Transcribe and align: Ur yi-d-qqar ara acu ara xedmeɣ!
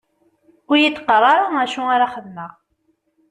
Ur 0.69 0.77
yi-d-qqar 0.81 1.23
ara 1.33 1.43
acu 1.63 1.83
ara 1.95 2.07
xedmeɣ! 2.13 2.51